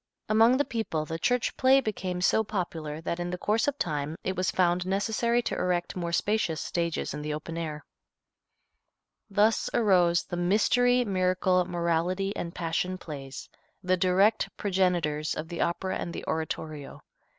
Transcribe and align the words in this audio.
Among 0.29 0.57
the 0.57 0.65
people 0.65 1.05
the 1.05 1.19
church 1.19 1.55
play 1.57 1.79
became 1.79 2.21
so 2.21 2.43
popular 2.43 3.01
that 3.01 3.19
in 3.19 3.29
the 3.29 3.37
course 3.37 3.67
of 3.67 3.77
time 3.77 4.15
it 4.23 4.35
was 4.35 4.49
found 4.49 4.83
necessary 4.87 5.43
to 5.43 5.53
erect 5.55 5.95
more 5.95 6.11
spacious 6.11 6.59
stages 6.59 7.13
in 7.13 7.21
the 7.21 7.35
open 7.35 7.55
air. 7.55 7.85
Thus 9.29 9.69
arose 9.75 10.23
the 10.23 10.37
Mystery, 10.37 11.05
Miracle, 11.05 11.65
Morality 11.65 12.35
and 12.35 12.55
Passion 12.55 12.97
Plays, 12.97 13.47
the 13.83 13.95
direct 13.95 14.49
progenitors 14.57 15.35
of 15.35 15.49
the 15.49 15.61
Opera 15.61 15.97
and 15.97 16.13
the 16.13 16.25
Oratorio. 16.25 17.03